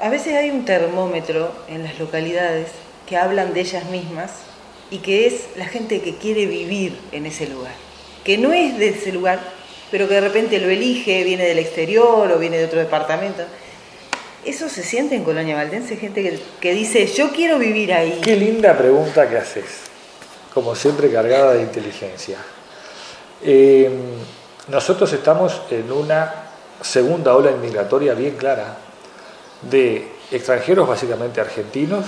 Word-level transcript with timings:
a 0.00 0.08
veces 0.08 0.34
hay 0.34 0.50
un 0.50 0.64
termómetro 0.64 1.52
en 1.68 1.82
las 1.82 1.98
localidades 1.98 2.68
que 3.06 3.16
hablan 3.16 3.54
de 3.54 3.60
ellas 3.60 3.84
mismas 3.90 4.30
y 4.90 4.98
que 4.98 5.26
es 5.26 5.48
la 5.56 5.66
gente 5.66 6.00
que 6.00 6.16
quiere 6.16 6.46
vivir 6.46 6.98
en 7.12 7.26
ese 7.26 7.46
lugar, 7.46 7.72
que 8.24 8.38
no 8.38 8.52
es 8.52 8.78
de 8.78 8.90
ese 8.90 9.12
lugar, 9.12 9.40
pero 9.90 10.08
que 10.08 10.14
de 10.14 10.20
repente 10.20 10.58
lo 10.60 10.68
elige, 10.68 11.24
viene 11.24 11.44
del 11.44 11.58
exterior 11.58 12.30
o 12.30 12.38
viene 12.38 12.58
de 12.58 12.66
otro 12.66 12.78
departamento. 12.78 13.42
¿Eso 14.44 14.68
se 14.68 14.82
siente 14.82 15.14
en 15.14 15.24
Colonia 15.24 15.56
Valdense? 15.56 15.96
Gente 15.96 16.40
que, 16.60 16.74
dice, 16.74 17.06
yo 17.06 17.30
quiero 17.32 17.58
vivir 17.58 17.92
ahí. 17.92 18.20
Qué 18.22 18.36
linda 18.36 18.76
pregunta 18.78 19.28
que 19.28 19.36
haces, 19.36 19.64
como 20.54 20.74
siempre 20.74 21.10
cargada 21.10 21.54
de 21.54 21.62
inteligencia. 21.62 22.38
Eh, 23.42 23.90
nosotros 24.68 25.12
estamos 25.12 25.60
en 25.70 25.90
una 25.90 26.32
segunda 26.80 27.34
ola 27.34 27.50
inmigratoria 27.50 28.14
bien 28.14 28.36
clara 28.36 28.87
de 29.62 30.08
extranjeros 30.30 30.88
básicamente 30.88 31.40
argentinos 31.40 32.04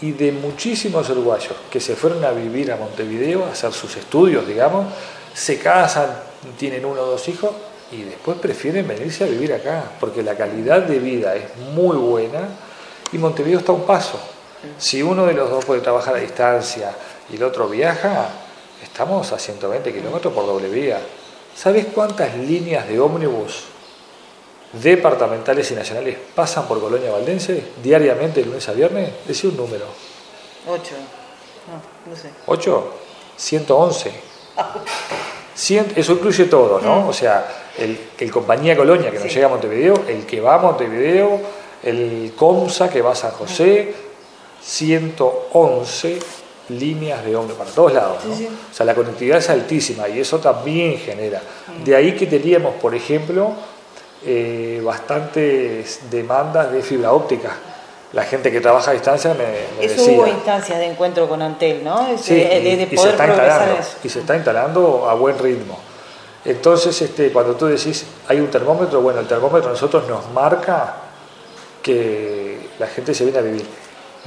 y 0.00 0.12
de 0.12 0.32
muchísimos 0.32 1.08
uruguayos 1.10 1.54
que 1.70 1.80
se 1.80 1.94
fueron 1.94 2.24
a 2.24 2.32
vivir 2.32 2.72
a 2.72 2.76
Montevideo 2.76 3.44
a 3.44 3.50
hacer 3.50 3.72
sus 3.72 3.96
estudios, 3.96 4.46
digamos, 4.46 4.86
se 5.32 5.58
casan, 5.58 6.10
tienen 6.58 6.84
uno 6.84 7.02
o 7.02 7.06
dos 7.06 7.28
hijos 7.28 7.50
y 7.90 8.02
después 8.02 8.38
prefieren 8.38 8.86
venirse 8.88 9.24
a 9.24 9.26
vivir 9.28 9.52
acá, 9.52 9.84
porque 10.00 10.22
la 10.22 10.34
calidad 10.34 10.82
de 10.82 10.98
vida 10.98 11.36
es 11.36 11.56
muy 11.74 11.96
buena 11.96 12.48
y 13.12 13.18
Montevideo 13.18 13.60
está 13.60 13.72
a 13.72 13.76
un 13.76 13.86
paso. 13.86 14.18
Si 14.78 15.02
uno 15.02 15.26
de 15.26 15.34
los 15.34 15.50
dos 15.50 15.64
puede 15.64 15.80
trabajar 15.80 16.16
a 16.16 16.18
distancia 16.18 16.92
y 17.30 17.36
el 17.36 17.42
otro 17.42 17.68
viaja, 17.68 18.28
estamos 18.82 19.32
a 19.32 19.38
120 19.38 19.92
kilómetros 19.92 20.32
por 20.32 20.46
doble 20.46 20.68
vía. 20.68 21.00
¿Sabes 21.54 21.86
cuántas 21.94 22.36
líneas 22.36 22.88
de 22.88 22.98
ómnibus 22.98 23.64
departamentales 24.72 25.70
y 25.70 25.74
nacionales 25.74 26.16
pasan 26.34 26.66
por 26.66 26.80
Colonia 26.80 27.10
Valdense 27.10 27.62
diariamente 27.82 28.40
de 28.40 28.46
lunes 28.46 28.68
a 28.68 28.72
viernes? 28.72 29.10
Decía 29.26 29.50
un 29.50 29.56
número. 29.56 29.84
Ocho. 30.66 30.94
No, 31.68 32.10
no 32.10 32.16
sé. 32.16 32.30
¿Ocho? 32.46 32.92
111. 33.36 34.12
eso 35.96 36.12
incluye 36.12 36.44
todo, 36.44 36.80
¿no? 36.80 37.08
O 37.08 37.12
sea, 37.12 37.46
el, 37.78 37.98
el 38.18 38.30
Compañía 38.30 38.76
Colonia 38.76 39.10
que 39.10 39.18
nos 39.18 39.32
llega 39.32 39.46
a 39.46 39.50
Montevideo, 39.50 40.04
el 40.08 40.26
que 40.26 40.40
va 40.40 40.54
a 40.54 40.58
Montevideo, 40.58 41.40
el 41.82 42.32
COMSA 42.36 42.88
que 42.88 43.02
va 43.02 43.12
a 43.12 43.14
San 43.14 43.32
José, 43.32 43.94
111 44.62 46.18
líneas 46.68 47.24
de 47.24 47.34
hombre 47.36 47.56
para 47.56 47.70
todos 47.70 47.92
lados. 47.92 48.24
¿no? 48.24 48.34
O 48.34 48.74
sea, 48.74 48.86
la 48.86 48.94
conectividad 48.94 49.38
es 49.38 49.50
altísima 49.50 50.08
y 50.08 50.20
eso 50.20 50.38
también 50.38 50.98
genera. 50.98 51.42
De 51.84 51.96
ahí 51.96 52.14
que 52.14 52.26
teníamos, 52.26 52.74
por 52.74 52.94
ejemplo, 52.94 53.52
eh, 54.24 54.80
bastantes 54.84 56.00
demandas 56.10 56.72
de 56.72 56.82
fibra 56.82 57.12
óptica. 57.12 57.50
La 58.12 58.24
gente 58.24 58.52
que 58.52 58.60
trabaja 58.60 58.90
a 58.90 58.94
distancia 58.94 59.32
me, 59.32 59.44
me 59.78 59.86
Eso 59.86 60.02
decía. 60.02 60.12
hubo 60.18 60.26
instancias 60.26 60.78
de 60.78 60.86
encuentro 60.86 61.28
con 61.28 61.40
Antel, 61.40 61.82
¿no? 61.82 62.06
Es 62.08 62.20
Sí, 62.20 62.34
de, 62.34 62.40
y, 62.58 62.76
de- 62.76 62.86
de 62.86 62.94
y 62.94 62.98
se 62.98 63.08
está 63.10 63.26
instalando, 63.26 63.74
eso. 63.80 63.96
y 64.04 64.08
se 64.08 64.20
está 64.20 64.36
instalando 64.36 65.08
a 65.08 65.14
buen 65.14 65.38
ritmo. 65.38 65.78
Entonces, 66.44 67.00
este, 67.00 67.32
cuando 67.32 67.54
tú 67.54 67.66
decís 67.66 68.04
hay 68.28 68.38
un 68.40 68.48
termómetro, 68.50 69.00
bueno, 69.00 69.20
el 69.20 69.26
termómetro 69.26 69.70
a 69.70 69.72
nosotros 69.72 70.06
nos 70.08 70.28
marca 70.32 70.96
que 71.82 72.68
la 72.78 72.86
gente 72.86 73.14
se 73.14 73.24
viene 73.24 73.38
a 73.38 73.42
vivir. 73.42 73.64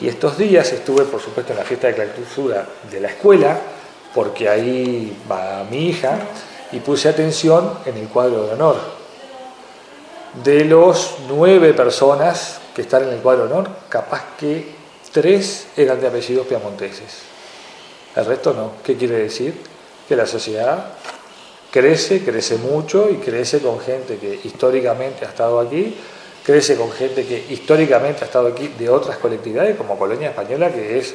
Y 0.00 0.08
estos 0.08 0.38
días 0.38 0.72
estuve, 0.72 1.04
por 1.04 1.20
supuesto, 1.20 1.52
en 1.52 1.58
la 1.58 1.64
fiesta 1.64 1.88
de 1.88 1.94
clausura 1.94 2.66
de 2.90 3.00
la 3.00 3.08
escuela, 3.08 3.58
porque 4.14 4.48
ahí 4.48 5.16
va 5.30 5.64
mi 5.70 5.88
hija, 5.88 6.18
y 6.70 6.80
puse 6.80 7.08
atención 7.08 7.78
en 7.84 7.96
el 7.98 8.08
cuadro 8.08 8.46
de 8.46 8.52
honor. 8.52 8.76
De 10.44 10.64
los 10.64 11.16
nueve 11.28 11.74
personas 11.74 12.58
que 12.74 12.82
están 12.82 13.02
en 13.02 13.10
el 13.10 13.18
cuadro 13.20 13.46
de 13.46 13.52
honor, 13.52 13.68
capaz 13.90 14.36
que 14.38 14.72
tres 15.12 15.66
eran 15.76 16.00
de 16.00 16.06
apellidos 16.06 16.46
piamonteses. 16.46 17.18
El 18.16 18.24
resto 18.24 18.54
no. 18.54 18.72
¿Qué 18.82 18.96
quiere 18.96 19.18
decir? 19.18 19.54
Que 20.08 20.16
la 20.16 20.26
sociedad 20.26 20.94
crece, 21.70 22.24
crece 22.24 22.56
mucho 22.56 23.10
y 23.10 23.16
crece 23.16 23.60
con 23.60 23.78
gente 23.80 24.16
que 24.16 24.40
históricamente 24.44 25.26
ha 25.26 25.28
estado 25.28 25.60
aquí, 25.60 25.96
crece 26.44 26.76
con 26.76 26.90
gente 26.92 27.26
que 27.26 27.46
históricamente 27.50 28.22
ha 28.22 28.26
estado 28.26 28.48
aquí 28.48 28.68
de 28.68 28.88
otras 28.88 29.18
colectividades, 29.18 29.76
como 29.76 29.98
Colonia 29.98 30.30
Española, 30.30 30.72
que 30.72 30.98
es 30.98 31.14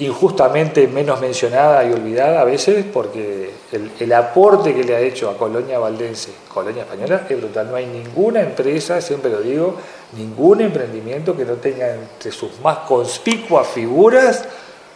injustamente 0.00 0.88
menos 0.88 1.20
mencionada 1.20 1.84
y 1.84 1.92
olvidada 1.92 2.40
a 2.40 2.44
veces 2.44 2.84
porque 2.92 3.50
el, 3.72 3.90
el 3.98 4.12
aporte 4.12 4.74
que 4.74 4.82
le 4.82 4.96
ha 4.96 5.00
hecho 5.00 5.30
a 5.30 5.36
Colonia 5.36 5.78
Valdense, 5.78 6.32
Colonia 6.52 6.82
Española, 6.82 7.26
es 7.28 7.36
brutal. 7.36 7.70
No 7.70 7.76
hay 7.76 7.86
ninguna 7.86 8.40
empresa, 8.40 9.00
siempre 9.00 9.30
lo 9.30 9.40
digo, 9.40 9.76
ningún 10.16 10.62
emprendimiento 10.62 11.36
que 11.36 11.44
no 11.44 11.54
tenga 11.54 11.94
entre 11.94 12.32
sus 12.32 12.60
más 12.60 12.78
conspicuas 12.78 13.66
figuras 13.68 14.44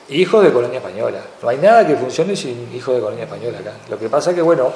hijos 0.08 0.42
de 0.42 0.52
Colonia 0.52 0.78
Española. 0.78 1.20
No 1.42 1.48
hay 1.48 1.58
nada 1.58 1.86
que 1.86 1.96
funcione 1.96 2.34
sin 2.34 2.68
hijos 2.74 2.94
de 2.94 3.00
Colonia 3.00 3.24
Española 3.24 3.58
acá. 3.58 3.72
Lo 3.88 3.98
que 3.98 4.08
pasa 4.08 4.30
es 4.30 4.36
que, 4.36 4.42
bueno, 4.42 4.72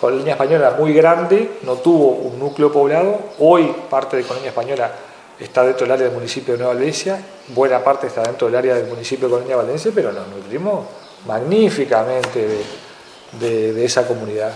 Colonia 0.00 0.32
Española 0.32 0.74
muy 0.78 0.92
grande, 0.92 1.58
no 1.62 1.74
tuvo 1.74 2.10
un 2.10 2.38
núcleo 2.38 2.72
poblado, 2.72 3.18
hoy 3.38 3.74
parte 3.88 4.16
de 4.16 4.22
Colonia 4.24 4.50
Española 4.50 4.90
está 5.40 5.62
dentro 5.64 5.84
del 5.86 5.92
área 5.92 6.06
del 6.06 6.14
municipio 6.14 6.54
de 6.54 6.58
Nueva 6.58 6.72
Albesia, 6.72 7.20
buena 7.48 7.82
parte 7.82 8.06
está 8.08 8.22
dentro 8.22 8.46
del 8.48 8.56
área 8.56 8.74
del 8.74 8.86
municipio 8.86 9.28
de 9.28 9.34
Colonia 9.34 9.56
Valdense, 9.56 9.92
pero 9.92 10.12
nos 10.12 10.26
nutrimos 10.28 10.84
magníficamente 11.26 12.48
de- 13.40 13.72
de 13.72 13.84
esa 13.84 14.06
comunidad. 14.06 14.52